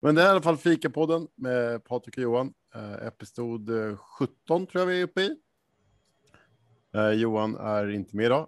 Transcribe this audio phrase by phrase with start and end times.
[0.00, 2.54] Men det är i alla fall Fikapodden med Patrik och Johan.
[2.74, 3.70] Eh, episod
[4.18, 5.36] 17 tror jag vi är uppe i.
[6.94, 8.46] Eh, Johan är inte med idag.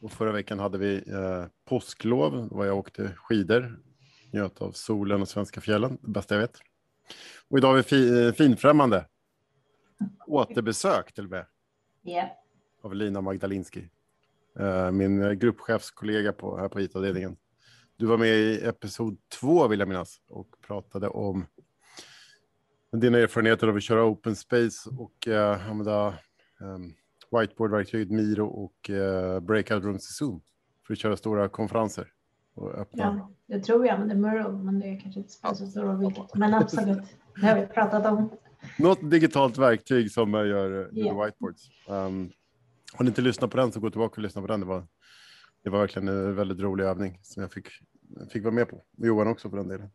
[0.00, 2.48] Och förra veckan hade vi eh, påsklov.
[2.50, 3.80] Då var jag åkte skidor.
[4.30, 5.98] Njöt av solen och svenska fjällen.
[6.02, 6.58] Det bästa jag vet.
[7.48, 9.06] Och idag är vi fi, eh, finfrämmande.
[10.26, 11.46] Återbesök till och med.
[12.04, 12.28] Yeah.
[12.82, 13.88] Av Lina Magdalinski.
[14.58, 17.36] Eh, min eh, gruppchefskollega på, här på IT-avdelningen.
[18.02, 21.46] Du var med i episod två vill jag minnas och pratade om
[22.92, 26.14] dina erfarenheter av att köra open space och uh, använda
[26.60, 26.94] um,
[27.30, 30.40] whiteboardverktyget Miro och uh, breakout rooms i Zoom
[30.86, 32.12] för att köra stora konferenser.
[32.54, 33.02] Och öppna.
[33.02, 35.98] Ja, det tror jag använder Miro, men det är kanske inte spelar så stor roll
[35.98, 36.34] vilket.
[36.34, 37.02] Men absolut,
[37.40, 38.30] det har vi pratat om.
[38.78, 41.24] Något digitalt verktyg som uh, gör, Ja.
[41.24, 41.70] whiteboards.
[41.88, 42.30] Um,
[42.94, 44.60] har ni inte lyssnat på den så gå tillbaka och lyssna på den.
[44.60, 44.86] Det var,
[45.64, 47.68] det var verkligen en väldigt rolig övning som jag fick,
[48.30, 48.82] fick vara med på.
[48.96, 49.90] Johan också för den delen.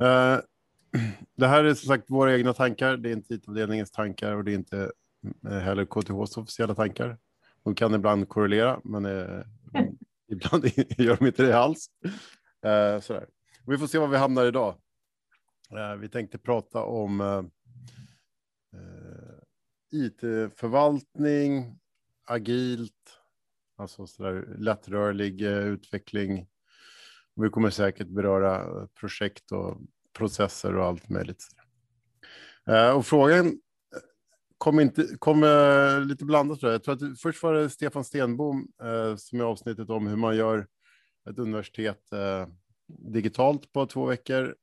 [0.00, 0.40] Eh,
[1.36, 2.96] det här är som sagt våra egna tankar.
[2.96, 4.92] Det är inte IT-avdelningens tankar och det är inte
[5.46, 7.18] eh, heller KTHs officiella tankar.
[7.62, 9.44] De kan ibland korrelera, men eh,
[10.28, 10.64] ibland
[10.98, 11.90] gör de inte det alls.
[12.64, 13.26] Eh, sådär.
[13.64, 14.74] Och vi får se var vi hamnar idag.
[15.98, 17.50] Vi tänkte prata om
[19.90, 21.78] IT-förvaltning,
[22.24, 23.20] agilt,
[23.76, 26.46] alltså sådär lättrörlig utveckling.
[27.36, 29.78] Vi kommer säkert beröra eh, projekt och
[30.18, 31.44] processer och allt möjligt.
[32.66, 33.52] Eh, och frågan eh,
[34.58, 35.40] kom, inte, kom
[36.08, 36.60] lite blandat.
[36.60, 36.74] Tror jag.
[36.74, 38.68] jag tror att först var det Stefan Stenbom
[39.16, 40.66] som i avsnittet om hur man gör
[41.30, 42.00] ett universitet
[42.88, 44.54] digitalt på två veckor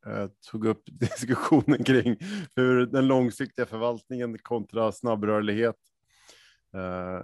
[0.52, 2.18] tog upp diskussionen kring
[2.56, 5.76] hur den långsiktiga förvaltningen kontra snabbrörlighet.
[6.74, 7.22] Eh,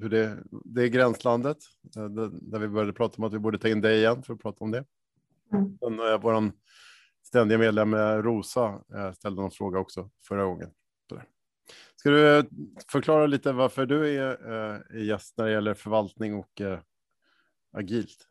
[0.00, 1.58] hur det, det är gränslandet
[1.96, 4.40] eh, där vi började prata om att vi borde ta in dig igen för att
[4.40, 4.84] prata om det.
[5.52, 5.78] Mm.
[5.78, 6.52] Sen, eh, vår
[7.22, 10.70] ständiga medlem Rosa ställde någon fråga också förra gången.
[11.96, 12.48] Ska du
[12.90, 14.28] förklara lite varför du är,
[14.90, 16.60] är gäst när det gäller förvaltning och
[17.72, 18.28] agilt?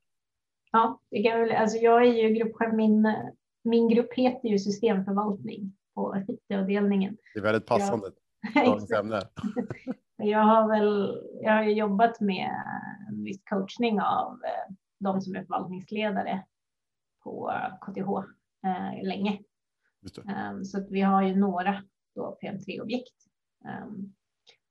[0.71, 3.15] Ja, det kan väl, alltså jag är ju gruppchef, min,
[3.63, 7.17] min grupp heter ju systemförvaltning på IT-avdelningen.
[7.33, 8.11] Det är väldigt passande.
[8.99, 9.21] ämne.
[10.17, 12.51] Jag har väl jag har jobbat med
[13.09, 16.45] en viss coachning av eh, de som är förvaltningsledare
[17.23, 18.09] på KTH
[18.67, 19.39] eh, länge.
[20.51, 21.83] Um, så vi har ju några
[22.15, 23.15] då PM3-objekt.
[23.65, 24.13] Um,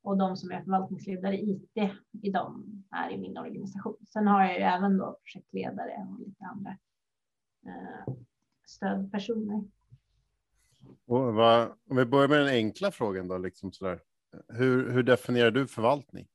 [0.03, 1.91] och de som är förvaltningsledare IT
[2.23, 3.97] i dem är i min organisation.
[4.13, 6.71] Sen har jag ju även då projektledare och lite andra
[7.67, 8.15] eh,
[8.67, 9.65] stödpersoner.
[11.07, 14.01] Och vad, om vi börjar med den enkla frågan då, liksom sådär.
[14.48, 16.26] Hur, hur definierar du förvaltning?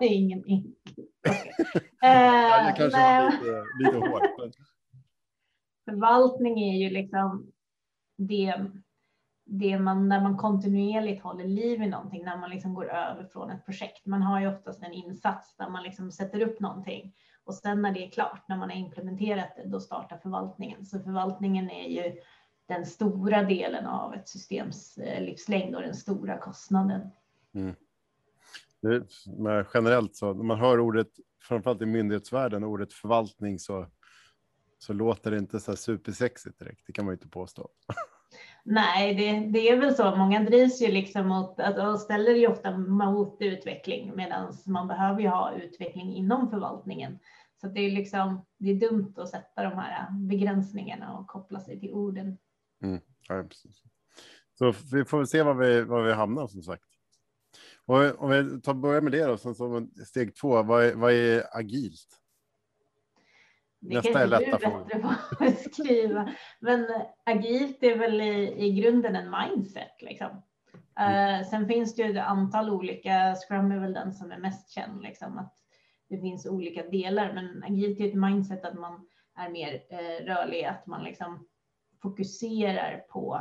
[0.00, 0.74] det är ingen enkel.
[2.00, 4.22] Ja, Eh, det kanske var lite, lite hårt.
[4.38, 4.52] Men,
[5.84, 7.52] Förvaltning är ju liksom
[8.18, 8.70] det,
[9.46, 13.50] det man, när man kontinuerligt håller liv i någonting, när man liksom går över från
[13.50, 14.06] ett projekt.
[14.06, 17.14] Man har ju oftast en insats där man liksom sätter upp någonting
[17.48, 20.86] och sen när det är klart, när man har implementerat det, då startar förvaltningen.
[20.86, 22.20] Så förvaltningen är ju
[22.68, 27.10] den stora delen av ett systems eh, livslängd och den stora kostnaden.
[28.80, 29.06] det,
[29.38, 31.08] men generellt så, när man hör ordet,
[31.42, 33.86] framförallt i myndighetsvärlden, ordet förvaltning så,
[34.78, 36.82] så låter det inte så här supersexigt direkt.
[36.86, 37.68] Det kan man ju inte påstå.
[38.64, 40.16] Nej, det, det är väl så.
[40.16, 45.20] Många drivs ju liksom mot, att, och ställer ju ofta mot utveckling, medan man behöver
[45.20, 47.18] ju ha utveckling inom förvaltningen.
[47.60, 51.80] Så det är liksom, det är dumt att sätta de här begränsningarna och koppla sig
[51.80, 52.38] till orden.
[53.28, 53.82] Ja, precis.
[54.58, 56.84] Så vi får se var vi, var vi hamnar som sagt.
[57.86, 61.12] Och om vi tar börjar med det då, sen som steg två, vad är, vad
[61.12, 62.18] är agilt?
[63.80, 66.34] Det Nästa kanske är du lätta är bättre på att beskriva.
[66.60, 66.86] Men
[67.24, 70.02] agilt är väl i, i grunden en mindset.
[70.02, 70.42] Liksom.
[71.00, 74.70] Eh, sen finns det ju ett antal olika, Scrum är väl den som är mest
[74.70, 75.54] känd, liksom, att
[76.08, 80.64] det finns olika delar, men agilt är ett mindset att man är mer eh, rörlig,
[80.64, 81.48] att man liksom
[82.02, 83.40] fokuserar på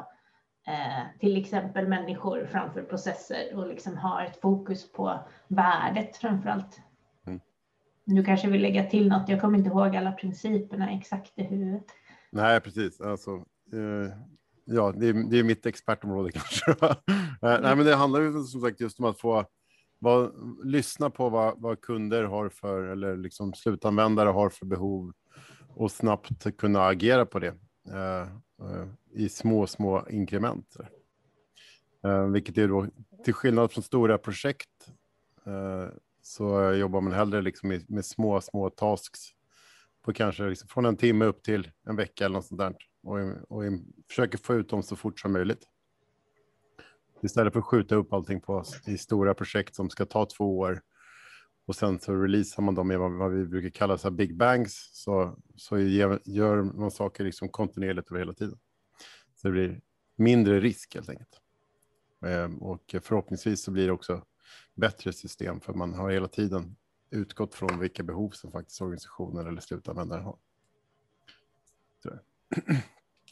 [0.68, 6.80] eh, till exempel människor framför processer och liksom har ett fokus på värdet framför allt.
[7.28, 7.40] Mm.
[8.06, 11.86] Du kanske vill lägga till något, jag kommer inte ihåg alla principerna exakt i huvudet.
[12.32, 13.02] Nej, precis.
[13.02, 13.32] Alltså,
[13.74, 14.14] eh,
[14.66, 16.72] ja, det är, det är mitt expertområde kanske.
[17.42, 19.46] Eh, Nej, men det handlar ju som sagt just om att få
[20.00, 20.34] vad,
[20.64, 25.14] lyssna på vad, vad kunder har för eller liksom slutanvändare har för behov
[25.76, 27.48] och snabbt kunna agera på det
[27.88, 28.28] eh,
[28.62, 30.78] Eh, i små, små inkrement.
[32.04, 32.88] Eh, vilket är då
[33.24, 34.92] till skillnad från stora projekt
[35.46, 35.88] eh,
[36.22, 39.20] så jobbar man hellre liksom med, med små, små tasks
[40.06, 43.18] på kanske liksom från en timme upp till en vecka eller något sånt där och,
[43.50, 43.64] och
[44.08, 45.64] försöker få ut dem så fort som möjligt.
[47.22, 50.82] Istället för att skjuta upp allting på i stora projekt som ska ta två år
[51.68, 54.90] och sen så releasar man dem i vad, vad vi brukar kalla så big bangs
[54.94, 58.60] så, så ger, gör man saker liksom kontinuerligt över hela tiden.
[59.36, 59.82] Så det blir
[60.16, 61.42] mindre risk helt enkelt.
[62.26, 64.24] Ehm, och förhoppningsvis så blir det också
[64.76, 66.76] bättre system för man har hela tiden
[67.10, 70.38] utgått från vilka behov som faktiskt organisationen eller slutanvändaren har.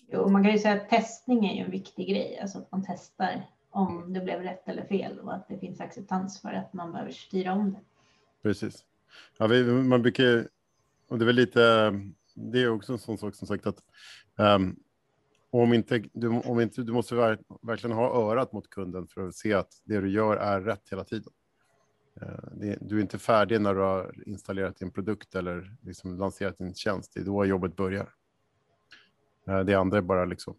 [0.08, 2.84] Jo, man kan ju säga att testning är ju en viktig grej, alltså att man
[2.88, 6.92] testar om det blev rätt eller fel och att det finns acceptans för att man
[6.92, 7.80] behöver styra om det.
[8.46, 8.86] Precis.
[9.38, 10.48] Ja, vi, man brukar,
[11.08, 11.94] och det är väl lite,
[12.34, 13.84] det är också en sån sak som sagt att
[14.36, 14.76] um,
[15.50, 17.16] om inte, du, om inte, du måste
[17.62, 21.04] verkligen ha örat mot kunden för att se att det du gör är rätt hela
[21.04, 21.34] tiden.
[22.22, 26.58] Uh, det, du är inte färdig när du har installerat din produkt eller liksom lanserat
[26.58, 27.14] din tjänst.
[27.14, 28.10] Det är då jobbet börjar.
[29.50, 30.56] Uh, det andra är bara liksom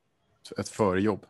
[0.58, 1.26] ett förejobb.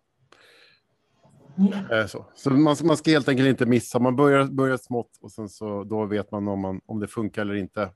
[1.59, 2.07] Yeah.
[2.07, 3.99] Så, så man, man, ska helt enkelt inte missa.
[3.99, 7.43] Man börjar, börjar smått och sen så då vet man om, man om det funkar
[7.43, 7.91] eller inte.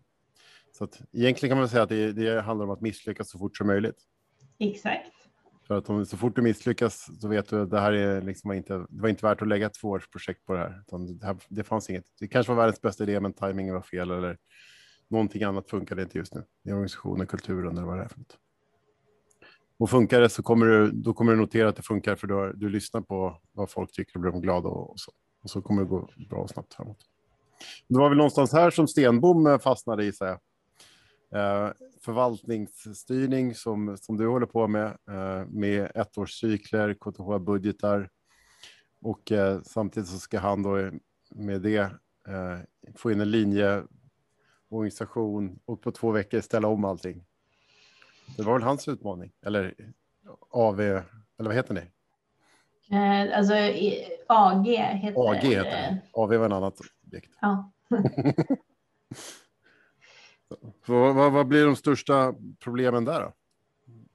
[0.73, 3.57] Så att, egentligen kan man säga att det, det handlar om att misslyckas så fort
[3.57, 3.97] som möjligt.
[4.59, 5.13] Exakt.
[5.67, 8.53] För att om, så fort du misslyckas så vet du att det här är liksom
[8.53, 10.83] inte, det var inte värt att lägga ett tvåårsprojekt på det här.
[11.19, 11.37] Det, här.
[11.49, 12.05] det fanns inget.
[12.21, 14.39] Det kanske var världens bästa idé, men tajmingen var fel eller
[15.09, 18.39] någonting annat funkade inte just nu i organisationen, kulturen eller vad det är för något.
[19.81, 22.53] Och funkar det så kommer du, då kommer du notera att det funkar för du,
[22.57, 25.13] du lyssnar på vad folk tycker och blir glada och, så.
[25.43, 26.99] Och så kommer det gå bra och snabbt framåt.
[27.89, 30.31] Det var väl någonstans här som Stenbom eh, fastnade i, sig.
[31.35, 31.69] Eh,
[32.05, 38.09] förvaltningsstyrning som, som du håller på med, eh, med ettårscykler, KTH-budgetar
[39.03, 40.93] och eh, samtidigt så ska han då eh,
[41.31, 41.79] med det
[42.29, 42.59] eh,
[42.97, 47.25] få in en linjeorganisation och på två veckor ställa om allting.
[48.37, 49.75] Det var väl hans utmaning, eller
[50.51, 51.05] AV, eller
[51.39, 51.81] vad heter ni?
[52.97, 53.55] Eh, alltså
[54.27, 56.01] AG heter AG heter det.
[56.13, 56.75] AV var en annat
[57.07, 57.31] objekt.
[57.41, 57.73] Ja.
[60.87, 62.35] Så, vad, vad, blir de största
[62.65, 63.33] problemen där då?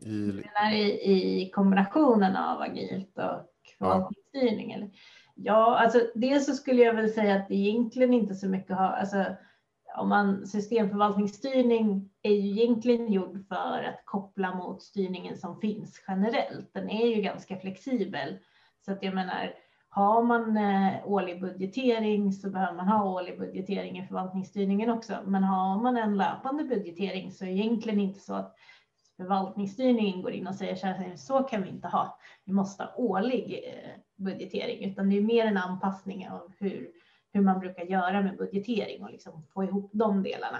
[0.10, 4.72] I, i, i kombinationen av agilt och förvaltningsstyrning?
[4.72, 4.88] Ja.
[5.36, 8.88] Ja, alltså dels så skulle jag väl säga att det egentligen inte så mycket har,
[8.88, 9.26] alltså
[9.98, 16.74] om man systemförvaltningsstyrning är ju egentligen gjord för att koppla mot styrningen som finns generellt.
[16.74, 18.38] Den är ju ganska flexibel.
[18.86, 19.54] Så att jag menar,
[19.90, 25.18] har man eh, årlig budgetering så behöver man ha årlig budgetering i förvaltningsstyrningen också.
[25.26, 28.56] Men har man en löpande budgetering så är det egentligen inte så att
[29.18, 32.18] förvaltningsstyrningen går in och säger så här, så kan vi inte ha.
[32.46, 36.92] Vi måste ha årlig eh, budgetering, utan det är mer en anpassning av hur
[37.36, 40.60] hur man brukar göra med budgetering och liksom få ihop de delarna.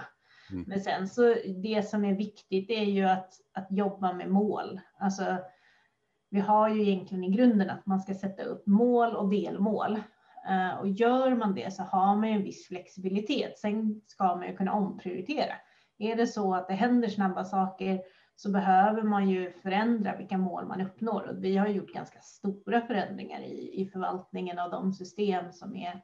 [0.50, 0.64] Mm.
[0.68, 4.80] Men sen så det som är viktigt är ju att, att jobba med mål.
[4.98, 5.36] Alltså,
[6.30, 10.00] vi har ju egentligen i grunden att man ska sätta upp mål och delmål.
[10.50, 13.58] Uh, och gör man det så har man ju en viss flexibilitet.
[13.58, 15.52] Sen ska man ju kunna omprioritera.
[15.98, 18.00] Är det så att det händer snabba saker
[18.36, 21.28] så behöver man ju förändra vilka mål man uppnår.
[21.28, 26.02] Och vi har gjort ganska stora förändringar i, i förvaltningen av de system som är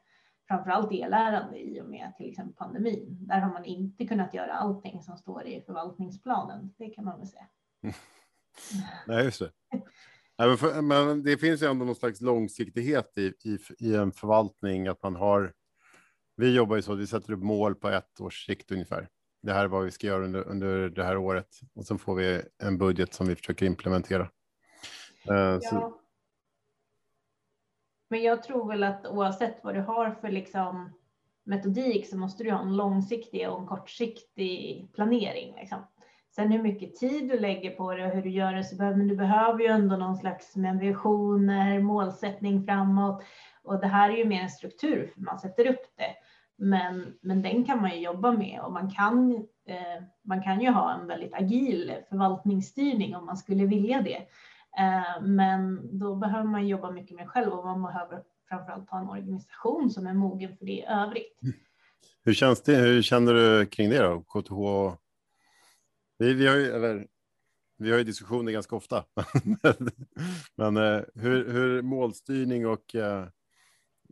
[0.53, 3.17] framförallt e-lärande i och med till exempel pandemin.
[3.27, 6.73] Där har man inte kunnat göra allting som står i förvaltningsplanen.
[6.77, 7.47] Det kan man väl säga.
[9.07, 9.51] Nej, just det.
[10.37, 14.87] men, för, men, det finns ju ändå någon slags långsiktighet i, i, i, en förvaltning,
[14.87, 15.53] att man har.
[16.35, 19.09] Vi jobbar ju så att vi sätter upp mål på ett års sikt ungefär.
[19.41, 22.15] Det här är vad vi ska göra under, under det här året och sen får
[22.15, 24.23] vi en budget som vi försöker implementera.
[25.29, 25.59] Uh, ja.
[25.61, 26.02] Så,
[28.13, 30.93] men jag tror väl att oavsett vad du har för liksom
[31.45, 35.55] metodik så måste du ha en långsiktig och en kortsiktig planering.
[35.59, 35.77] Liksom.
[36.35, 38.97] Sen hur mycket tid du lägger på det och hur du gör det så behöver
[38.97, 43.23] men du behöver ju ändå någon slags med visioner, målsättning framåt.
[43.63, 46.15] Och det här är ju mer en struktur för man sätter upp det.
[46.57, 49.35] Men, men den kan man ju jobba med och man kan,
[49.67, 54.21] eh, man kan ju ha en väldigt agil förvaltningsstyrning om man skulle vilja det.
[54.79, 59.09] Eh, men då behöver man jobba mycket mer själv och man behöver framförallt ha en
[59.09, 61.41] organisation som är mogen för det i övrigt.
[61.43, 61.55] Mm.
[62.23, 62.75] Hur känns det?
[62.75, 64.21] Hur känner du kring det då?
[64.21, 64.97] KTH?
[66.17, 67.07] Vi, vi har ju, eller,
[67.77, 69.05] vi har ju diskussioner ganska ofta.
[70.55, 73.25] Men eh, hur, hur målstyrning och eh,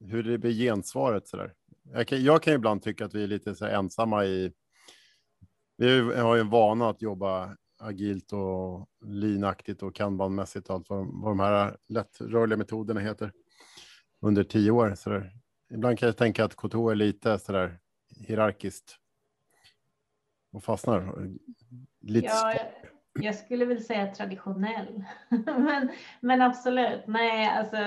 [0.02, 1.54] hur det blir gensvaret så där.
[1.94, 4.52] Jag kan, jag kan ibland tycka att vi är lite så ensamma i.
[5.78, 11.08] Vi har ju en vana att jobba agilt och linaktigt och kanbanmässigt och allt vad,
[11.08, 13.32] vad de här lättrörliga metoderna heter
[14.22, 14.96] under tio år.
[14.96, 15.32] Så där.
[15.74, 17.80] Ibland kan jag tänka att KTH är lite så där
[18.20, 18.98] hierarkiskt.
[20.52, 21.28] och fastnar?
[22.02, 22.68] Lite ja, jag,
[23.24, 25.04] jag skulle väl säga traditionell.
[25.46, 27.78] men, men absolut, nej, alltså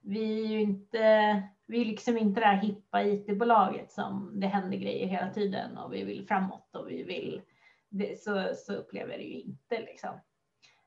[0.00, 4.78] vi är ju inte, vi är liksom inte det här hippa IT-bolaget som det händer
[4.78, 7.42] grejer hela tiden och vi vill framåt och vi vill,
[7.88, 10.10] det, så, så upplever jag det ju inte liksom.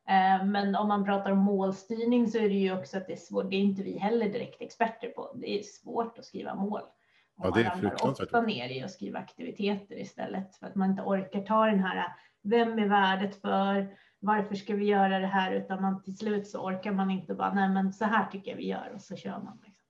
[0.07, 3.17] Eh, men om man pratar om målstyrning så är det ju också att det är
[3.17, 3.49] svårt.
[3.49, 5.35] Det är inte vi heller direkt experter på.
[5.35, 6.81] Det är svårt att skriva mål.
[7.37, 10.75] Och ja, det är man ramlar ofta ner i att skriva aktiviteter istället för att
[10.75, 12.15] man inte orkar ta den här.
[12.43, 13.97] Vem är värdet för?
[14.19, 15.51] Varför ska vi göra det här?
[15.51, 17.53] Utan man till slut så orkar man inte bara.
[17.53, 19.59] Nej, men så här tycker jag vi gör och så kör man.
[19.63, 19.85] Liksom.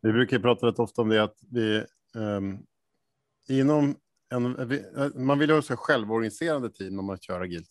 [0.00, 2.66] Vi brukar prata rätt ofta om det att vi um,
[3.48, 3.96] inom
[4.34, 7.70] en, man vill ha så självorganiserande team om man kör agilt.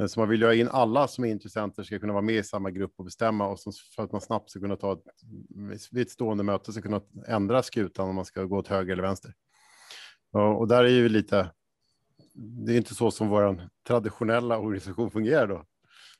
[0.00, 2.34] Eh, så man vill ju ha in alla som är intressenter ska kunna vara med
[2.34, 3.58] i samma grupp och bestämma och
[3.96, 5.02] för att man snabbt ska kunna ta ett,
[5.90, 9.02] vid ett stående möte ska kunna ändra skutan om man ska gå åt höger eller
[9.02, 9.34] vänster.
[10.32, 11.50] Och, och där är ju lite.
[12.34, 15.64] Det är inte så som vår traditionella organisation fungerar då.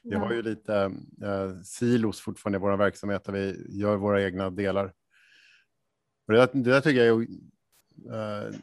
[0.02, 0.76] Vi har ju lite
[1.22, 4.92] eh, silos fortfarande i vår verksamhet där vi gör våra egna delar.
[6.26, 7.26] Och det, det där tycker jag är,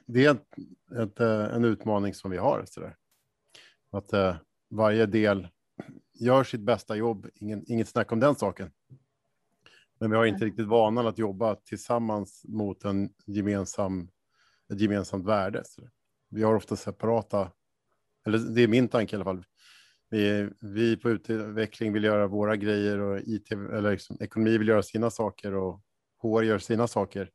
[0.06, 0.48] det är ett,
[0.98, 2.64] ett, eh, en utmaning som vi har.
[2.66, 2.96] Så där.
[3.92, 4.36] Att eh,
[4.70, 5.48] varje del
[6.14, 7.28] gör sitt bästa jobb.
[7.36, 8.72] Ingen, inget snack om den saken.
[10.00, 14.10] Men vi har inte riktigt vanan att jobba tillsammans mot en gemensam,
[14.74, 15.64] ett gemensamt värde.
[15.66, 15.82] Så
[16.30, 17.52] vi har ofta separata,
[18.26, 19.46] eller det är min tanke i alla fall.
[20.10, 24.84] Vi, vi på utveckling vill göra våra grejer och IT eller liksom, ekonomi vill göra
[24.84, 25.82] sina saker och
[26.22, 27.30] HR gör sina saker.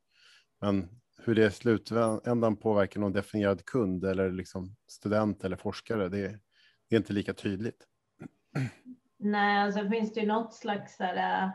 [0.61, 0.89] Men
[1.27, 6.41] hur det i slutändan påverkar någon definierad kund eller liksom student eller forskare, det,
[6.89, 7.87] är inte lika tydligt.
[9.17, 11.51] Nej, alltså finns det ju något slags där, eh,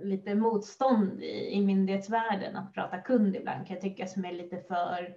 [0.00, 4.60] lite motstånd i, i myndighetsvärlden att prata kund ibland kan jag tycka som är lite
[4.60, 5.14] för,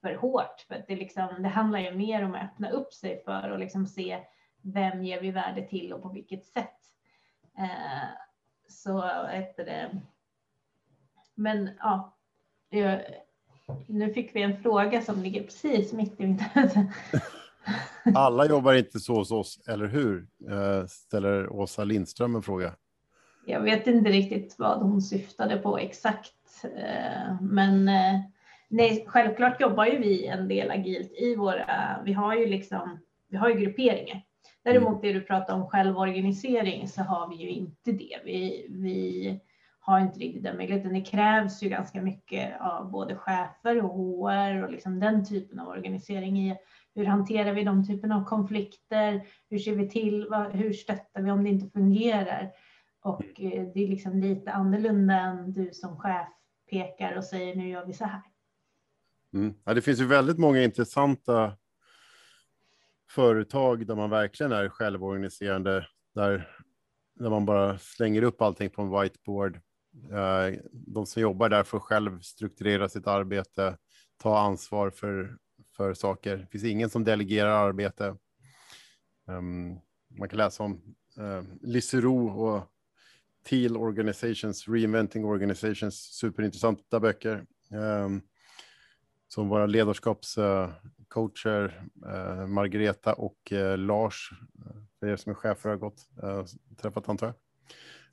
[0.00, 0.60] för hårt.
[0.68, 3.58] För att det, liksom, det handlar ju mer om att öppna upp sig för och
[3.58, 4.24] liksom se
[4.62, 6.78] vem ger vi värde till och på vilket sätt.
[7.58, 8.08] Eh,
[8.68, 10.00] så efter det.
[11.34, 12.16] Men ja,
[13.86, 16.42] nu fick vi en fråga som ligger precis mitt i mitt
[18.14, 20.26] Alla jobbar inte så hos oss, eller hur?
[20.50, 22.74] Eh, ställer Åsa Lindström en fråga.
[23.46, 28.20] Jag vet inte riktigt vad hon syftade på exakt, eh, men eh,
[28.68, 32.98] nej, självklart jobbar ju vi en del agilt i våra, vi har ju liksom,
[33.28, 34.22] vi har ju grupperingar.
[34.64, 35.00] Däremot mm.
[35.02, 38.18] det du pratar om självorganisering så har vi ju inte det.
[38.24, 39.40] Vi, vi
[39.84, 40.92] har inte riktigt den möjligheten.
[40.92, 45.68] Det krävs ju ganska mycket av både chefer och HR och liksom den typen av
[45.68, 46.56] organisering i
[46.94, 49.26] hur hanterar vi de typen av konflikter?
[49.50, 50.26] Hur ser vi till?
[50.52, 52.52] Hur stöttar vi om det inte fungerar?
[53.02, 56.28] Och eh, det är liksom lite annorlunda än du som chef
[56.70, 58.22] pekar och säger nu gör vi så här.
[59.34, 59.54] Mm.
[59.64, 61.56] Ja, det finns ju väldigt många intressanta
[63.10, 66.48] företag där man verkligen är självorganiserande, där,
[67.14, 69.60] där man bara slänger upp allting på en whiteboard.
[69.94, 73.76] Eh, de som jobbar där får själv strukturera sitt arbete,
[74.22, 75.36] ta ansvar för
[75.76, 76.36] för saker.
[76.36, 78.16] Det finns ingen som delegerar arbete.
[79.28, 79.76] Ehm,
[80.18, 82.62] man kan läsa om eh, Lissero och
[83.48, 87.46] Teal Organizations, Reinventing Organizations, superintressanta böcker.
[87.70, 88.20] Ehm,
[89.28, 94.30] som våra ledarskapscoacher, eh, Margareta och Lars,
[95.00, 96.08] för er som är chefer har gått,
[96.76, 97.34] träffat antar jag.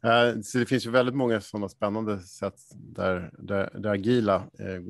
[0.04, 4.82] Eh, så det finns ju väldigt många sådana spännande sätt där, där, där agila eh,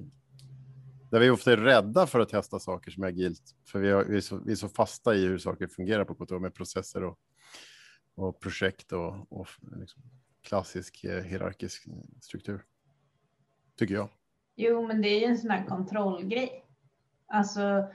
[1.11, 4.03] där vi ofta är rädda för att testa saker som är agilt, för vi, har,
[4.03, 7.03] vi, är, så, vi är så fasta i hur saker fungerar på KTH med processer
[7.03, 7.19] och,
[8.15, 9.47] och projekt och, och
[9.79, 10.01] liksom
[10.41, 11.87] klassisk eh, hierarkisk
[12.21, 12.63] struktur.
[13.77, 14.09] Tycker jag.
[14.55, 16.65] Jo, men det är ju en sån här kontrollgrej.
[17.27, 17.87] Alltså,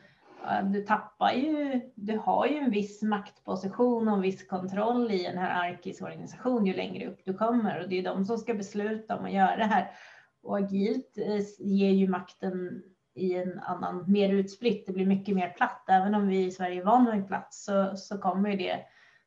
[0.62, 5.38] du tappar ju, du har ju en viss maktposition och en viss kontroll i en
[5.38, 9.24] hierarkisk organisation ju längre upp du kommer och det är de som ska besluta om
[9.24, 9.90] att göra det här.
[10.42, 12.82] Och agilt eh, ger ju makten
[13.14, 14.86] i en annan, mer utspritt.
[14.86, 15.84] Det blir mycket mer platt.
[15.88, 18.80] Även om vi i Sverige är vana vid platt så, så kommer det,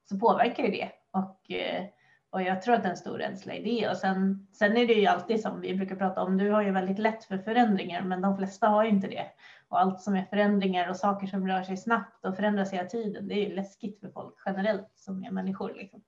[0.10, 0.90] så påverkar ju det.
[1.12, 1.86] Och, eh,
[2.30, 3.90] och jag tror att det är en stor rädsla i det.
[3.90, 6.72] Och sen, sen är det ju alltid som vi brukar prata om, du har ju
[6.72, 9.26] väldigt lätt för förändringar, men de flesta har ju inte det.
[9.70, 13.28] Och allt som är förändringar och saker som rör sig snabbt och förändras hela tiden,
[13.28, 15.74] det är ju läskigt för folk generellt som är människor.
[15.74, 16.04] Liksom.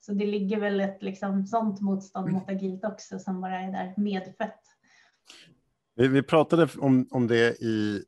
[0.00, 3.94] Så det ligger väl ett liksom, sånt motstånd mot agilt också som bara är där
[3.96, 4.62] medfött.
[5.94, 8.04] Vi, vi pratade om, om det i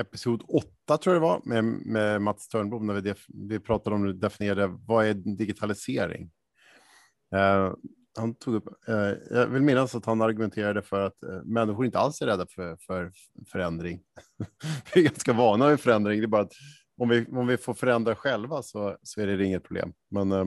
[0.00, 3.96] episod 8 tror jag det var med, med Mats Törnblom när vi, def, vi pratade
[3.96, 6.30] om att definiera vad är digitalisering.
[7.34, 7.74] Uh,
[8.18, 11.98] han tog upp, eh, jag vill minnas att han argumenterade för att eh, människor inte
[11.98, 13.12] alls är rädda för, för
[13.52, 14.02] förändring.
[14.94, 16.20] vi är ganska vana vid förändring.
[16.20, 16.52] Det är bara att
[16.96, 19.92] om vi, om vi får förändra själva så, så är det inget problem.
[20.10, 20.44] Men eh,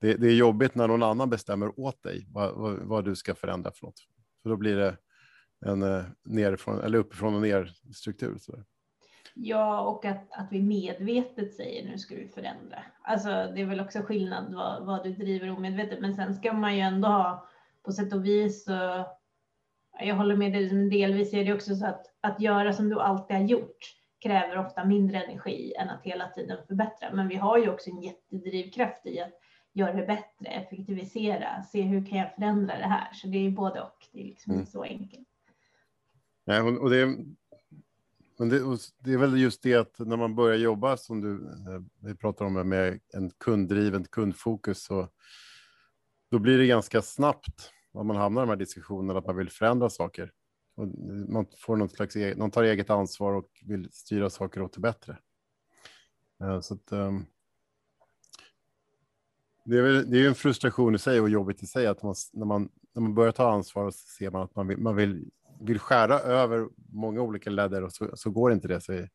[0.00, 3.34] det, det, är jobbigt när någon annan bestämmer åt dig vad, vad, vad, du ska
[3.34, 4.00] förändra för något.
[4.42, 4.96] För då blir det
[5.66, 8.38] en eh, nerifrån eller uppifrån och ner struktur.
[8.38, 8.62] Så.
[9.38, 12.82] Ja, och att, att vi medvetet säger nu ska vi förändra.
[13.02, 16.76] Alltså det är väl också skillnad vad, vad du driver omedvetet, men sen ska man
[16.76, 17.46] ju ändå ha
[17.82, 18.64] på sätt och vis.
[18.64, 19.04] Så,
[20.00, 23.00] jag håller med dig, men delvis är det också så att att göra som du
[23.00, 27.12] alltid har gjort kräver ofta mindre energi än att hela tiden förbättra.
[27.12, 29.40] Men vi har ju också en jättedrivkraft i att
[29.72, 33.08] göra det bättre, effektivisera, se hur kan jag förändra det här?
[33.12, 34.06] Så det är både och.
[34.12, 34.66] Det är liksom mm.
[34.66, 35.28] så enkelt.
[36.44, 37.16] Ja, och det,
[38.38, 41.82] men det, det, är väl just det att när man börjar jobba som du eh,
[42.00, 45.08] vi pratar om med en kunddriven kundfokus så
[46.30, 49.50] då blir det ganska snabbt om man hamnar i de här diskussionerna att man vill
[49.50, 50.32] förändra saker.
[50.74, 50.88] Och
[51.28, 54.80] man får något slags, e-, man tar eget ansvar och vill styra saker åt det
[54.80, 55.18] bättre.
[56.40, 57.24] Eh, så att, ehm,
[59.64, 62.14] det är, väl, det är en frustration i sig och jobbigt i sig att man,
[62.32, 65.30] när, man, när man börjar ta ansvar så ser man att man vill, man vill
[65.60, 68.80] vill skära över många olika ledder och så, så går inte det.
[68.80, 69.06] Så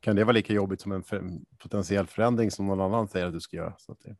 [0.00, 1.22] kan det vara lika jobbigt som en för,
[1.58, 3.74] potentiell förändring som någon annan säger att du ska göra.
[3.78, 4.16] Så att det...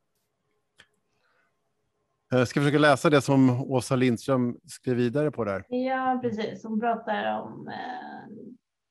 [2.33, 5.65] Eh, jag ska försöka läsa det som Åsa Lindström skrev vidare på där.
[5.69, 6.65] Ja, precis.
[6.65, 8.37] Hon pratar om eh,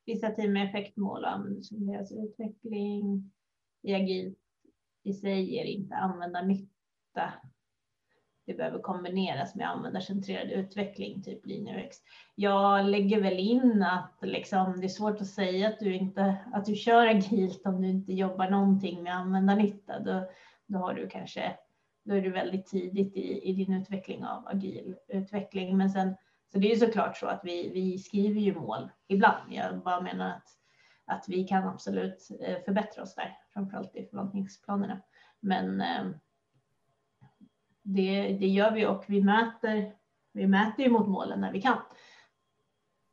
[0.05, 3.32] vissa team med effektmål och som deras utveckling
[3.82, 4.38] i agilt
[5.03, 7.34] i sig ger inte användarnytta
[8.46, 11.98] det behöver kombineras med användarcentrerad utveckling, typ LinUX.
[12.36, 16.66] Jag lägger väl in att liksom, det är svårt att säga att du, inte, att
[16.66, 20.00] du kör agilt om du inte jobbar någonting med användarnytta.
[20.00, 20.30] Då,
[20.68, 21.56] då har du kanske
[22.06, 25.78] då är du väldigt tidigt i, i din utveckling av agil utveckling.
[25.78, 26.16] Men sen,
[26.52, 29.54] så det är ju såklart så att vi, vi skriver ju mål ibland.
[29.54, 30.48] Jag bara menar att,
[31.06, 35.02] att vi kan absolut eh, förbättra oss där, framförallt i förvaltningsplanerna.
[35.40, 36.06] Men eh,
[37.86, 39.91] det, det gör vi och vi mäter,
[40.34, 41.78] vi mäter ju mot målen när vi kan.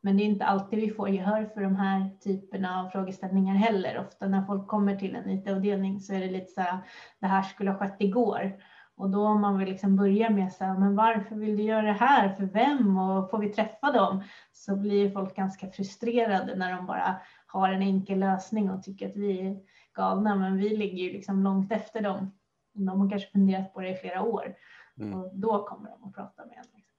[0.03, 3.99] Men det är inte alltid vi får gehör för de här typerna av frågeställningar heller.
[3.99, 6.79] Ofta när folk kommer till en IT-avdelning så är det lite så här,
[7.21, 8.53] det här skulle ha skett igår.
[8.97, 11.83] Och då om man vill liksom börja med så här, men varför vill du göra
[11.83, 12.35] det här?
[12.35, 12.99] För vem?
[12.99, 14.23] Och får vi träffa dem?
[14.53, 19.17] Så blir folk ganska frustrerade när de bara har en enkel lösning och tycker att
[19.17, 19.57] vi är
[19.95, 20.35] galna.
[20.35, 22.31] Men vi ligger ju liksom långt efter dem
[22.73, 24.55] de har kanske funderat på det i flera år
[25.01, 25.15] mm.
[25.15, 26.65] och då kommer de att prata med en.
[26.75, 26.93] Liksom.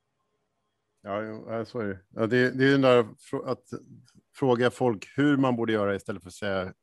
[1.01, 1.99] Ja, så är det.
[2.09, 3.05] Ja, det, det är den där
[3.45, 3.63] att
[4.35, 6.73] fråga folk hur man borde göra istället för att säga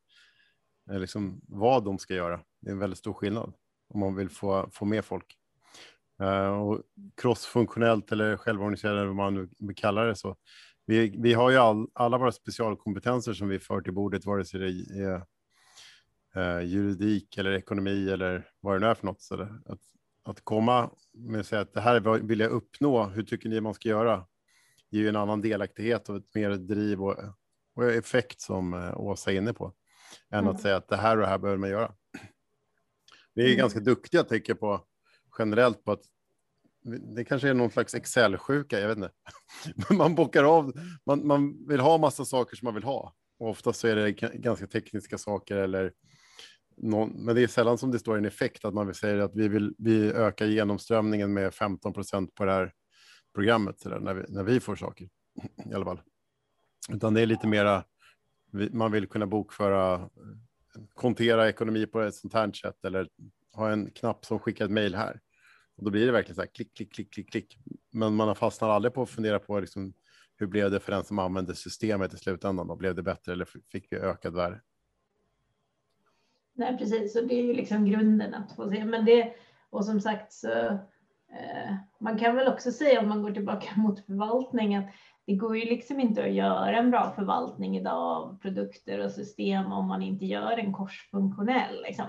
[0.91, 2.41] eh, liksom, vad de ska göra.
[2.61, 3.53] Det är en väldigt stor skillnad
[3.89, 5.37] om man vill få, få med folk.
[6.23, 6.83] Uh, och
[7.17, 10.37] crossfunktionellt eller självorganiserade, vad man nu kallar det så.
[10.87, 14.61] Vi, vi har ju all, alla våra specialkompetenser som vi för till bordet, vare sig
[14.61, 14.67] det
[15.03, 15.23] är
[16.37, 19.23] eh, juridik eller ekonomi eller vad det nu är för något.
[19.23, 19.81] Så det, att,
[20.25, 23.75] att komma med att säga att det här vill jag uppnå, hur tycker ni man
[23.75, 24.27] ska göra?
[24.91, 27.17] ger ju en annan delaktighet och ett mer driv och,
[27.75, 29.75] och effekt som eh, Åsa är inne på.
[30.31, 30.55] Än mm.
[30.55, 31.93] att säga att det här och det här behöver man göra.
[33.35, 33.59] Vi är mm.
[33.59, 34.85] ganska duktiga, tänker på
[35.39, 36.03] generellt på att
[37.17, 39.11] det kanske är någon slags Excel-sjuka, jag vet inte.
[39.95, 40.73] man bockar av,
[41.07, 43.15] man, man vill ha massa saker som man vill ha.
[43.39, 45.93] Och ofta så är det ganska tekniska saker eller
[46.83, 49.35] någon, men det är sällan som det står en effekt att man vill säga att
[49.35, 52.73] vi vill vi öka genomströmningen med 15 procent på det här
[53.35, 55.09] programmet eller när, vi, när vi får saker
[55.71, 56.01] i alla fall.
[56.93, 57.85] Utan det är lite mera,
[58.71, 60.11] man vill kunna bokföra,
[60.95, 63.09] kontera ekonomi på ett sånt här sätt eller
[63.53, 65.21] ha en knapp som skickar ett mejl här.
[65.77, 67.59] Och då blir det verkligen så här klick, klick, klick, klick, klick.
[67.93, 69.93] Men man har fastnat aldrig på att fundera på liksom,
[70.37, 72.67] hur blev det för den som använde systemet i slutändan?
[72.67, 72.77] Då?
[72.77, 74.61] Blev det bättre eller fick vi ökad värde?
[76.61, 77.17] Nej, precis.
[77.17, 78.85] Och det är ju liksom grunden att få se.
[78.85, 79.33] Men det,
[79.71, 80.49] och som sagt så
[81.33, 84.87] eh, man kan väl också säga om man går tillbaka mot förvaltning att
[85.27, 89.73] det går ju liksom inte att göra en bra förvaltning idag av produkter och system
[89.73, 91.83] om man inte gör en korsfunktionell.
[91.83, 92.07] Liksom.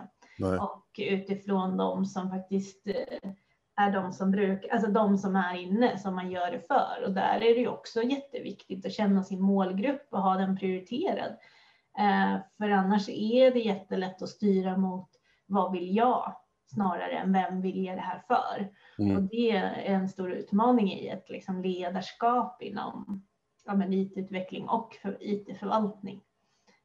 [0.60, 3.32] Och utifrån de som faktiskt eh,
[3.76, 7.04] är de som brukar, alltså de som är inne som man gör det för.
[7.06, 11.38] Och där är det ju också jätteviktigt att känna sin målgrupp och ha den prioriterad.
[12.00, 15.10] Eh, för annars är det jättelätt att styra mot
[15.46, 18.70] vad vill jag snarare än vem vill jag det här för?
[19.00, 19.18] Mm.
[19.18, 23.26] Och det är en stor utmaning i ett liksom ledarskap inom
[23.66, 26.22] ja, IT-utveckling och IT-förvaltning.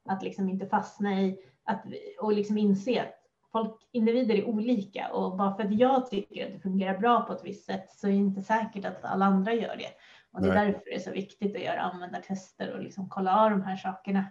[0.04, 1.84] Att liksom inte fastna i att,
[2.20, 3.14] och liksom inse att
[3.52, 7.32] folk, individer är olika och bara för att jag tycker att det fungerar bra på
[7.32, 9.90] ett visst sätt så är det inte säkert att alla andra gör det.
[10.32, 10.66] Och det är Nej.
[10.66, 14.24] därför det är så viktigt att göra användartester och liksom kolla av de här sakerna.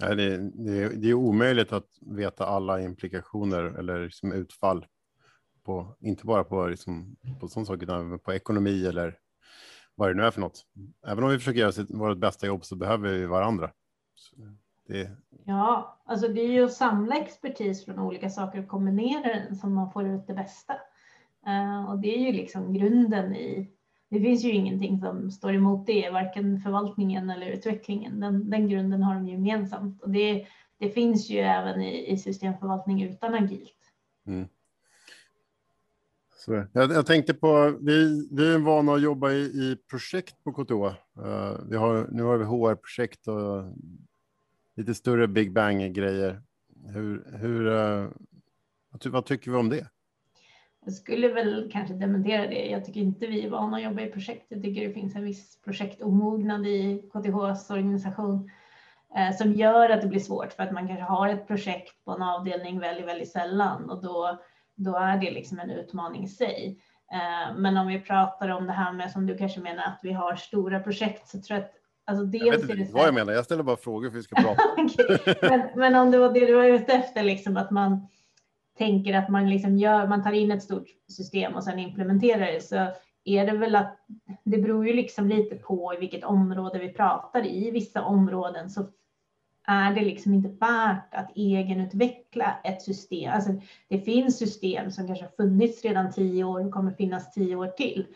[0.00, 4.86] Nej, det, det, det är omöjligt att veta alla implikationer eller liksom utfall
[5.62, 9.18] på, inte bara på, liksom, på sån sak, utan på ekonomi eller
[9.94, 10.66] vad det nu är för något.
[11.06, 13.70] Även om vi försöker göra vårt bästa jobb så behöver vi varandra.
[14.88, 15.10] Det...
[15.44, 19.74] Ja, alltså det är ju att samla expertis från olika saker och kombinera den som
[19.74, 20.74] man får ut det bästa.
[21.46, 23.70] Uh, och det är ju liksom grunden i,
[24.12, 28.20] det finns ju ingenting som står emot det, varken förvaltningen eller utvecklingen.
[28.20, 30.46] Den, den grunden har de gemensamt och det,
[30.78, 33.78] det finns ju även i, i systemförvaltning utan agilt.
[34.26, 34.48] Mm.
[36.36, 40.52] Så, jag, jag, tänkte på, vi, vi är vana att jobba i, i projekt på
[40.52, 40.72] KTH.
[40.72, 40.86] Uh,
[41.26, 43.64] eh, vi har, nu har vi HR-projekt och
[44.76, 46.42] lite större Big Bang-grejer.
[46.86, 48.10] Hur, hur, uh,
[49.04, 49.88] vad tycker vi om det?
[50.84, 52.66] Jag skulle väl kanske dementera det.
[52.66, 54.46] Jag tycker inte vi är vana att jobba i projekt.
[54.48, 58.50] Jag tycker det finns en viss projektomognad i KTHs organisation
[59.16, 62.12] eh, som gör att det blir svårt för att man kanske har ett projekt på
[62.12, 64.38] en avdelning väldigt, väldigt sällan och då
[64.74, 66.78] då är det liksom en utmaning i sig.
[67.12, 70.12] Eh, men om vi pratar om det här med som du kanske menar att vi
[70.12, 71.72] har stora projekt så tror jag att
[72.04, 74.18] Alltså dels jag vet inte det vad jag menar, jag ställer bara frågor för att
[74.18, 74.62] vi ska prata.
[74.82, 75.34] okay.
[75.42, 78.08] men, men, om det var det du var ute efter, liksom att man
[78.82, 82.60] tänker att man, liksom gör, man tar in ett stort system och sen implementerar det,
[82.60, 82.76] så
[83.24, 83.98] är det väl att
[84.44, 87.68] det beror ju liksom lite på i vilket område vi pratar i.
[87.68, 88.86] I vissa områden så
[89.66, 93.32] är det liksom inte värt att egenutveckla ett system.
[93.32, 93.50] Alltså,
[93.88, 97.66] det finns system som kanske har funnits redan tio år och kommer finnas tio år
[97.66, 98.06] till.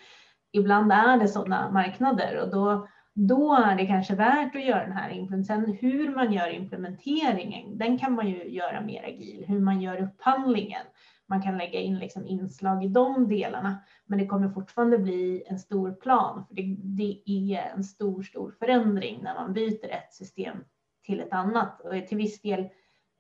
[0.52, 4.92] Ibland är det sådana marknader och då, då är det kanske värt att göra den
[4.92, 5.66] här implementeringen.
[5.66, 9.44] Sen hur man gör implementeringen, den kan man ju göra mer agil.
[9.48, 10.87] Hur man gör upphandlingen.
[11.26, 15.59] Man kan lägga in liksom inslag i de delarna, men det kommer fortfarande bli en
[15.59, 16.44] stor plan.
[16.48, 20.57] För det, det är en stor, stor förändring när man byter ett system
[21.07, 22.68] till ett annat och till viss del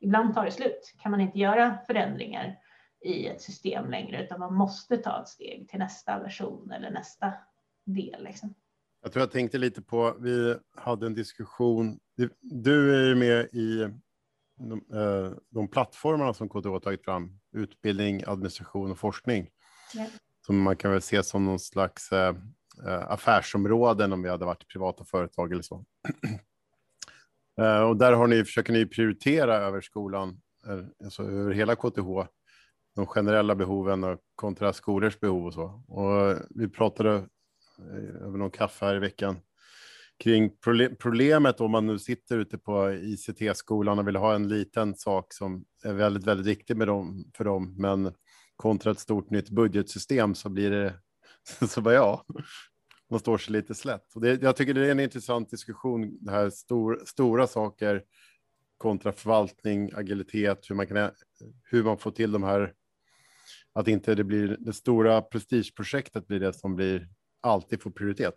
[0.00, 0.94] ibland tar det slut.
[0.98, 2.58] Kan man inte göra förändringar
[3.04, 7.32] i ett system längre utan man måste ta ett steg till nästa version eller nästa
[7.84, 8.24] del.
[8.24, 8.54] Liksom.
[9.06, 11.98] Jag tror jag tänkte lite på, vi hade en diskussion,
[12.40, 13.88] du är ju med i
[14.58, 19.48] de, eh, de plattformarna som KTH har tagit fram, utbildning, administration och forskning.
[19.94, 20.06] Ja.
[20.46, 22.34] Som man kan väl se som någon slags äh,
[22.86, 25.84] affärsområden om vi hade varit privata företag eller så.
[27.60, 32.28] Eh, och där har ni, försöker ni prioritera över skolan, eh, alltså över hela KTH,
[32.94, 35.64] de generella behoven och kontra skolors behov och så.
[35.88, 37.24] Och vi pratade eh,
[37.78, 39.40] Eh, över någon kaffe här i veckan
[40.18, 40.50] kring
[40.98, 45.64] problemet om man nu sitter ute på ICT-skolan och vill ha en liten sak som
[45.84, 48.14] är väldigt, väldigt viktig med dem, för dem, men
[48.56, 50.94] kontra ett stort nytt budgetsystem så blir det
[51.68, 52.24] så bara ja,
[53.10, 54.14] man står sig lite slätt.
[54.14, 58.02] Och det, jag tycker det är en intressant diskussion, det här stor, stora saker
[58.78, 61.10] kontra förvaltning, agilitet, hur man, kan,
[61.62, 62.72] hur man får till de här,
[63.72, 67.08] att inte det blir det stora prestigeprojektet blir det som blir
[67.46, 68.34] alltid får prioritet.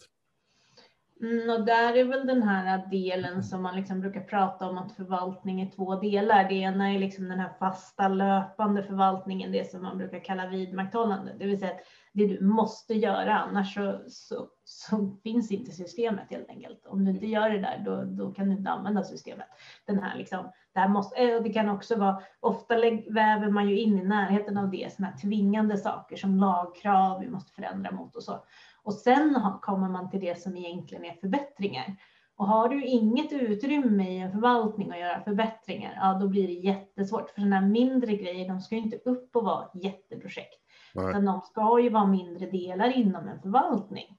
[1.21, 4.95] Mm, och där är väl den här delen som man liksom brukar prata om att
[4.95, 6.49] förvaltning är två delar.
[6.49, 11.35] Det ena är liksom den här fasta löpande förvaltningen, det som man brukar kalla vidmakthållande,
[11.39, 11.81] det vill säga att
[12.13, 16.85] det du måste göra, annars så, så, så, finns inte systemet helt enkelt.
[16.85, 19.47] Om du inte gör det där, då, då kan du inte använda systemet.
[19.85, 22.75] Den här liksom, det, här måste, eh, det kan också vara, ofta
[23.09, 27.29] väver man ju in i närheten av det, sådana här tvingande saker som lagkrav vi
[27.29, 28.45] måste förändra mot och så.
[28.89, 31.95] Och sen kommer man till det som egentligen är förbättringar.
[32.37, 36.53] Och har du inget utrymme i en förvaltning att göra förbättringar, ja då blir det
[36.53, 37.29] jättesvårt.
[37.29, 40.61] För sådana här mindre grejer, de ska ju inte upp och vara jätteprojekt.
[40.95, 44.17] Utan de ska ju vara mindre delar inom en förvaltning.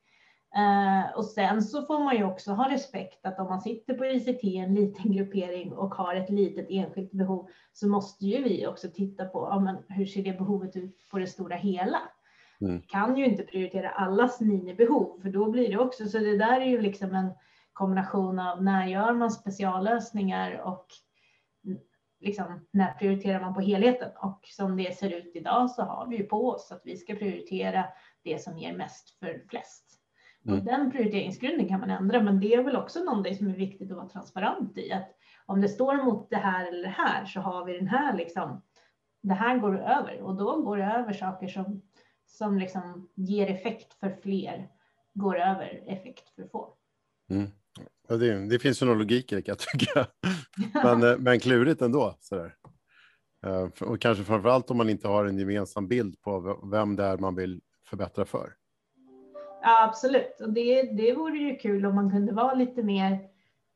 [0.56, 4.04] Uh, och sen så får man ju också ha respekt att om man sitter på
[4.04, 8.88] ICT, en liten gruppering och har ett litet enskilt behov, så måste ju vi också
[8.88, 11.98] titta på ja, men hur ser det behovet ut på det stora hela.
[12.60, 12.82] Mm.
[12.82, 16.18] Kan ju inte prioritera allas minibehov, för då blir det också så.
[16.18, 17.30] Det där är ju liksom en
[17.72, 20.86] kombination av när gör man speciallösningar och
[22.20, 24.10] liksom, när prioriterar man på helheten?
[24.22, 27.14] Och som det ser ut idag så har vi ju på oss att vi ska
[27.14, 27.84] prioritera
[28.24, 29.90] det som ger mest för flest.
[30.46, 30.58] Mm.
[30.58, 33.90] Och den prioriteringsgrunden kan man ändra, men det är väl också någonting som är viktigt
[33.90, 34.92] att vara transparent i.
[34.92, 35.10] Att
[35.46, 38.62] om det står mot det här eller det här så har vi den här liksom,
[39.22, 41.82] det här går över och då går det över saker som,
[42.30, 44.68] som liksom ger effekt för fler,
[45.14, 46.74] går över effekt för få.
[47.30, 47.46] Mm.
[48.08, 50.06] Ja, det, det, finns ju någon logik i det kan jag tycka.
[50.82, 52.16] men, eh, men klurigt ändå.
[52.20, 52.54] Sådär.
[53.46, 57.04] Eh, och kanske framför allt om man inte har en gemensam bild på vem det
[57.04, 58.52] är man vill förbättra för.
[59.62, 60.40] Ja, absolut.
[60.40, 63.18] Och det, det vore ju kul om man kunde vara lite mer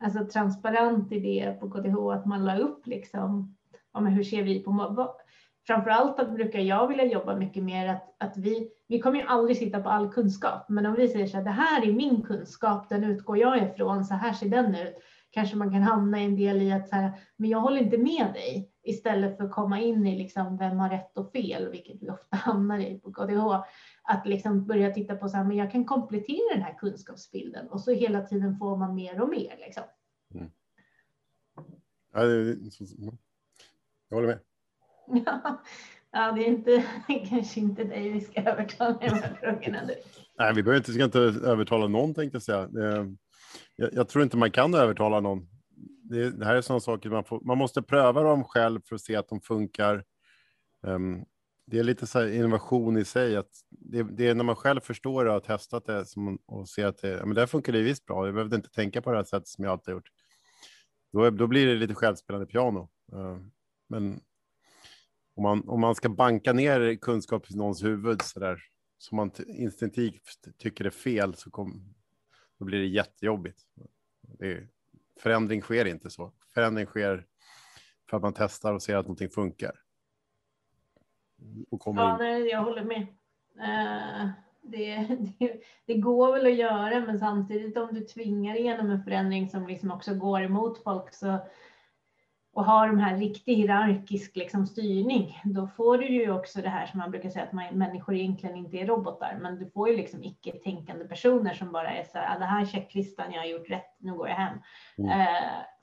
[0.04, 3.56] alltså, transparent i det på KTH, att man la upp liksom,
[3.92, 5.23] ja, men hur ser vi på Framför
[5.70, 9.82] allt brukar jag vilja jobba mycket mer att, att vi, vi kommer ju aldrig sitta
[9.82, 13.04] på all kunskap, men om vi säger så här, det här är min kunskap, den
[13.04, 14.94] utgår jag ifrån, så här ser den ut.
[15.30, 17.98] Kanske man kan hamna i en del i att så här, men jag håller inte
[17.98, 22.02] med dig istället för att komma in i liksom vem har rätt och fel, vilket
[22.02, 23.64] vi ofta hamnar i på KDH.
[24.02, 27.80] att liksom börja titta på så här, men jag kan komplettera den här kunskapsbilden och
[27.80, 29.56] så hela tiden får man mer och mer.
[29.66, 29.82] Liksom.
[30.34, 30.50] Mm.
[34.08, 34.38] jag håller med.
[36.16, 36.84] Ja, det är inte,
[37.28, 39.80] kanske inte dig vi ska övertala i de här frågorna.
[40.38, 42.62] Nej, vi behöver inte, ska inte övertala någon tänkte jag säga.
[42.62, 43.06] Eh,
[43.76, 45.48] jag, jag tror inte man kan övertala någon.
[46.02, 49.00] Det, det här är sådana saker man, får, man måste pröva dem själv för att
[49.00, 50.04] se att de funkar.
[50.82, 51.24] Um,
[51.66, 53.36] det är lite så innovation i sig.
[53.36, 56.86] Att det, det, är när man själv förstår och har testat det som, och ser
[56.86, 58.26] att det, ja, men det funkar det visst bra.
[58.26, 60.08] Jag behövde inte tänka på det här sättet som jag alltid gjort.
[61.12, 62.88] Då, då blir det lite självspelande piano.
[63.12, 63.38] Uh,
[63.88, 64.20] men
[65.34, 68.62] om man, om man ska banka ner kunskap i någons huvud så där
[68.98, 71.94] som man instinktivt tycker är fel så kom,
[72.58, 73.58] då blir det jättejobbigt.
[74.38, 74.68] Det,
[75.20, 76.32] förändring sker inte så.
[76.54, 77.26] Förändring sker
[78.10, 79.84] för att man testar och ser att någonting funkar
[81.96, 82.16] ja.
[82.18, 83.06] Nej, jag håller med.
[83.56, 84.30] Uh,
[84.62, 85.06] det,
[85.38, 89.66] det, det, går väl att göra, men samtidigt om du tvingar igenom en förändring som
[89.66, 91.38] liksom också går emot folk så,
[92.54, 96.86] och har de här riktig hierarkisk liksom styrning, då får du ju också det här
[96.86, 99.96] som man brukar säga att man, människor egentligen inte är robotar, men du får ju
[99.96, 103.46] liksom icke-tänkande personer som bara är så här, ah, det här är checklistan, jag har
[103.46, 104.58] gjort rätt, nu går jag hem.
[104.98, 105.20] Mm.
[105.20, 105.26] Uh,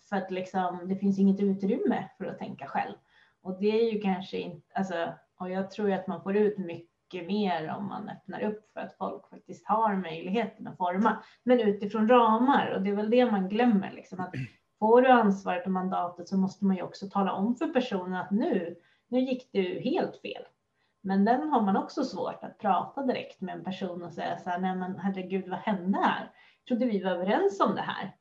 [0.09, 2.95] för att liksom, det finns inget utrymme för att tänka själv.
[3.41, 7.27] Och det är ju kanske inte, alltså och jag tror att man får ut mycket
[7.27, 12.07] mer om man öppnar upp för att folk faktiskt har möjligheten att forma, men utifrån
[12.07, 12.71] ramar.
[12.75, 14.33] Och det är väl det man glömmer, liksom, att
[14.81, 18.31] får du ansvaret och mandatet så måste man ju också tala om för personen att
[18.31, 18.75] nu,
[19.07, 20.43] nu gick du helt fel.
[21.01, 24.49] Men den har man också svårt att prata direkt med en person och säga så
[24.49, 26.31] här, nej men herregud, vad hände här?
[26.59, 28.15] Jag trodde vi var överens om det här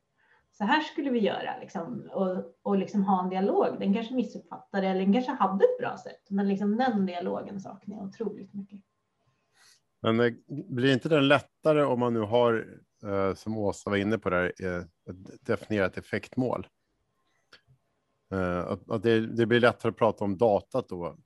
[0.51, 3.79] så här skulle vi göra liksom, och, och liksom ha en dialog.
[3.79, 7.95] Den kanske missuppfattade eller den kanske hade ett bra sätt, men liksom den dialogen saknar
[7.95, 8.79] jag otroligt mycket.
[10.01, 12.67] Men eh, blir inte den lättare om man nu har,
[13.03, 16.67] Eh, som Åsa var inne på, där, eh, ett definierat effektmål?
[18.31, 21.17] Eh, att, att det, det, blir lättare att prata om datat då,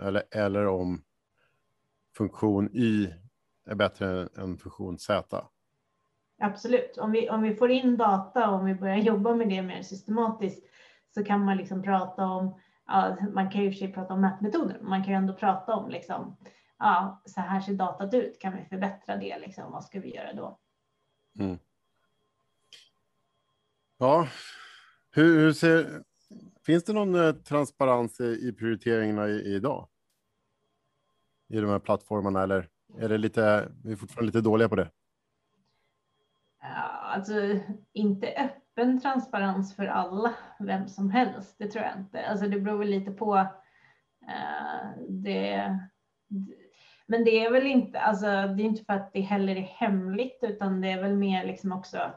[0.00, 1.02] eller, eller om
[2.16, 3.08] funktion Y
[3.66, 5.46] är bättre än funktion Z?
[6.38, 6.98] Absolut.
[6.98, 9.82] Om vi, om vi får in data och om vi börjar jobba med det mer
[9.82, 10.66] systematiskt
[11.14, 14.14] så kan man liksom prata om, ja, man kan ju i och för sig prata
[14.14, 16.36] om mätmetoder, man kan ju ändå prata om liksom,
[16.78, 20.32] ja, så här ser datat ut, kan vi förbättra det, liksom, vad ska vi göra
[20.32, 20.58] då?
[21.38, 21.58] Mm.
[23.98, 24.28] Ja,
[25.10, 26.02] hur, hur, ser,
[26.66, 29.88] finns det någon eh, transparens i, i prioriteringarna i, idag?
[31.48, 32.68] I de här plattformarna eller
[32.98, 34.90] är det lite, vi är fortfarande lite dåliga på det?
[37.16, 37.58] alltså
[37.92, 41.56] inte öppen transparens för alla, vem som helst.
[41.58, 42.26] Det tror jag inte.
[42.26, 43.34] Alltså det beror väl lite på.
[44.22, 45.78] Uh, det,
[47.06, 50.38] men det är väl inte, alltså det är inte för att det heller är hemligt,
[50.42, 52.10] utan det är väl mer liksom också,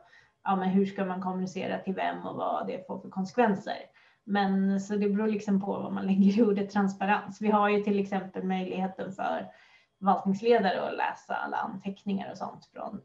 [0.44, 3.78] ja men hur ska man kommunicera till vem och vad det får för konsekvenser.
[4.24, 7.42] Men så det beror liksom på vad man lägger i ordet transparens.
[7.42, 9.52] Vi har ju till exempel möjligheten för
[10.00, 13.02] förvaltningsledare att läsa alla anteckningar och sånt från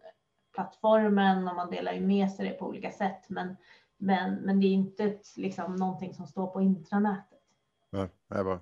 [0.55, 3.25] plattformen och man delar ju med sig det på olika sätt.
[3.29, 3.57] Men,
[3.97, 7.41] men, men det är inte ett, liksom, någonting som står på intranätet.
[7.91, 8.61] Ja, jag bara...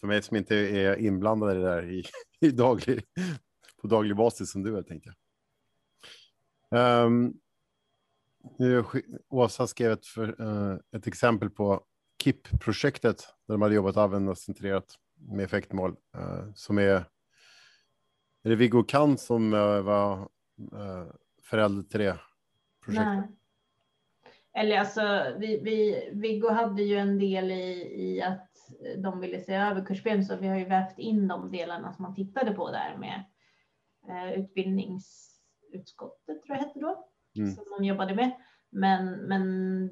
[0.00, 2.04] För mig som inte är inblandad i det där i,
[2.46, 3.04] i daglig,
[3.80, 5.16] på daglig basis som du är, tänkte jag.
[7.06, 7.34] Um,
[9.28, 11.82] Åsa skrev ett, för, uh, ett exempel på
[12.22, 17.04] KIP-projektet där de hade jobbat användarcentrerat med effektmål uh, som är
[18.42, 20.28] är det Viggo Kant som uh, var
[21.42, 22.18] förälder till det
[22.84, 23.06] projektet?
[23.06, 23.28] Nej.
[24.58, 28.47] Eller alltså, vi, vi, Viggo hade ju en del i, i att
[28.98, 32.14] de ville se över kursprogram, så vi har ju vävt in de delarna som man
[32.14, 33.24] tittade på där med
[34.08, 37.50] eh, utbildningsutskottet, tror jag hette då, mm.
[37.50, 38.30] som de jobbade med.
[38.70, 39.42] Men, men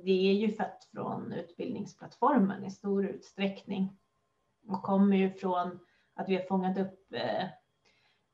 [0.04, 3.98] det är ju fött från utbildningsplattformen i stor utsträckning
[4.68, 5.78] och kommer ju från
[6.14, 7.44] att vi har fångat upp eh,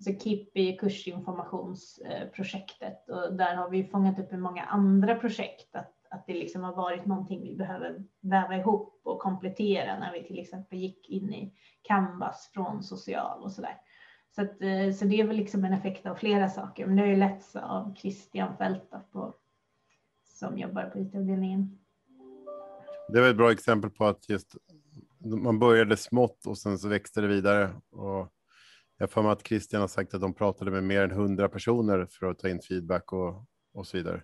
[0.07, 5.95] alltså KIP är kursinformationsprojektet och där har vi fångat upp i många andra projekt att,
[6.13, 10.39] att det liksom har varit någonting vi behöver väva ihop och komplettera när vi till
[10.39, 13.77] exempel gick in i Canvas från social och sådär.
[14.35, 17.03] Så, att, eh, så det är väl liksom en effekt av flera saker, men det
[17.03, 19.35] har ju letts av Christian Fält på,
[20.25, 21.79] som jobbar på IT-avdelningen.
[23.09, 24.57] Det var ett bra exempel på att just
[25.25, 27.71] man började smått och sen så växte det vidare.
[27.91, 28.33] Och
[28.99, 32.07] jag får mig att Christian har sagt att de pratade med mer än hundra personer
[32.11, 34.23] för att ta in feedback och, och så vidare.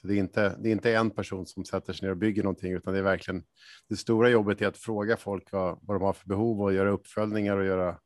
[0.00, 2.42] Så det är, inte, det är inte en person som sätter sig ner och bygger
[2.42, 3.44] någonting, utan det är verkligen
[3.88, 6.90] det stora jobbet är att fråga folk vad, vad de har för behov och göra
[6.90, 7.98] uppföljningar och göra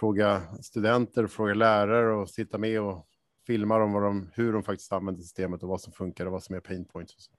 [0.00, 3.06] fråga studenter, fråga lärare och sitta med och
[3.46, 6.42] filma dem, vad de, hur de faktiskt använder systemet och vad som funkar och vad
[6.42, 7.14] som är pain points.
[7.14, 7.30] Och så.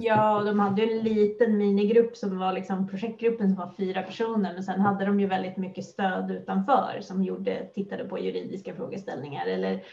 [0.00, 4.54] Ja, och de hade en liten minigrupp som var liksom projektgruppen som var fyra personer,
[4.54, 9.46] men sen hade de ju väldigt mycket stöd utanför som gjorde, tittade på juridiska frågeställningar
[9.46, 9.84] eller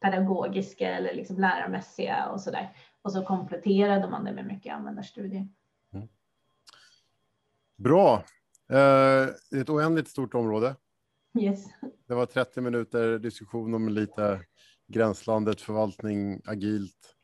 [0.00, 2.76] pedagogiska eller liksom lärarmässiga och så där.
[3.02, 5.48] Och så kompletterade man det med mycket användarstudier.
[5.92, 6.08] Mm.
[7.76, 8.24] Bra.
[8.70, 9.28] Eh,
[9.60, 10.76] ett oändligt stort område.
[11.40, 11.66] Yes.
[12.06, 14.40] Det var 30 minuter diskussion om lite
[14.86, 17.14] gränslandet, förvaltning, agilt.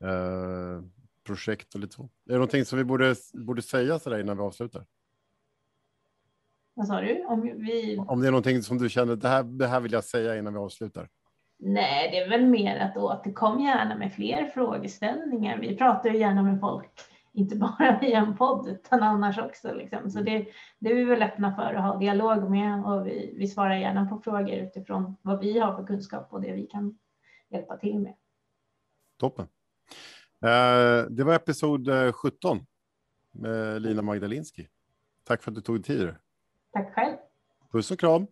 [0.00, 0.82] Eh,
[1.26, 2.02] projekt och lite så.
[2.02, 4.86] Är det någonting som vi borde, borde säga så där innan vi avslutar?
[6.74, 7.24] Vad sa du?
[7.24, 7.98] Om, vi...
[8.08, 10.52] Om det är någonting som du känner, det här, det här vill jag säga innan
[10.52, 11.08] vi avslutar.
[11.58, 15.58] Nej, det är väl mer att återkom gärna med fler frågeställningar.
[15.58, 16.90] Vi pratar ju gärna med folk,
[17.32, 19.74] inte bara via en podd, utan annars också.
[19.74, 20.10] Liksom.
[20.10, 20.46] Så det,
[20.78, 24.06] det är vi väl öppna för att ha dialog med och vi, vi svarar gärna
[24.06, 26.98] på frågor utifrån vad vi har för kunskap och det vi kan
[27.50, 28.14] hjälpa till med.
[29.18, 29.46] Toppen.
[30.44, 32.62] Eh, det var episod 17 eh,
[33.32, 34.68] med Lina Magdalinski.
[35.24, 36.14] Tack för att du tog dig tid.
[36.72, 37.16] Tack själv.
[37.72, 38.24] Puss och kram.